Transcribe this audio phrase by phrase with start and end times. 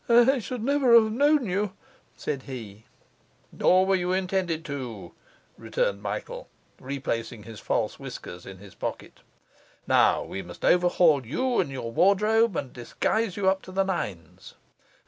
[0.09, 1.73] 'I should never have known you,'
[2.17, 2.85] said he.
[3.51, 5.13] 'Nor were you intended to,'
[5.59, 9.19] returned Michael, replacing his false whiskers in his pocket.
[9.85, 14.55] 'Now we must overhaul you and your wardrobe, and disguise you up to the nines.